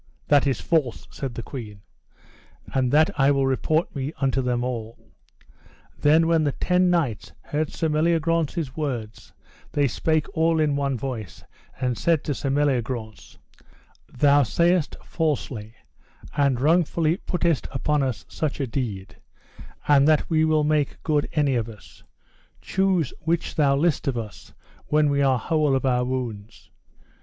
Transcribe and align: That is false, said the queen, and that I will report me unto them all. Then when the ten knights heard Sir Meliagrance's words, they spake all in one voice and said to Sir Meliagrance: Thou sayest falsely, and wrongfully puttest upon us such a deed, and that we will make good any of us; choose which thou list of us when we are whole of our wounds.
That 0.29 0.47
is 0.47 0.59
false, 0.59 1.07
said 1.11 1.35
the 1.35 1.43
queen, 1.43 1.81
and 2.73 2.91
that 2.91 3.11
I 3.19 3.29
will 3.29 3.45
report 3.45 3.95
me 3.95 4.13
unto 4.17 4.41
them 4.41 4.63
all. 4.63 4.97
Then 5.95 6.25
when 6.25 6.43
the 6.43 6.53
ten 6.53 6.89
knights 6.89 7.33
heard 7.43 7.71
Sir 7.71 7.87
Meliagrance's 7.87 8.75
words, 8.75 9.31
they 9.71 9.87
spake 9.87 10.25
all 10.35 10.59
in 10.59 10.75
one 10.75 10.97
voice 10.97 11.43
and 11.79 11.95
said 11.99 12.23
to 12.23 12.33
Sir 12.33 12.49
Meliagrance: 12.49 13.37
Thou 14.11 14.41
sayest 14.41 14.95
falsely, 15.05 15.75
and 16.35 16.59
wrongfully 16.59 17.17
puttest 17.17 17.67
upon 17.69 18.01
us 18.01 18.25
such 18.27 18.59
a 18.59 18.65
deed, 18.65 19.17
and 19.87 20.07
that 20.07 20.27
we 20.31 20.43
will 20.43 20.63
make 20.63 21.03
good 21.03 21.29
any 21.33 21.53
of 21.53 21.69
us; 21.69 22.01
choose 22.59 23.13
which 23.19 23.53
thou 23.53 23.75
list 23.75 24.07
of 24.07 24.17
us 24.17 24.55
when 24.87 25.11
we 25.11 25.21
are 25.21 25.37
whole 25.37 25.75
of 25.75 25.85
our 25.85 26.03
wounds. 26.03 26.71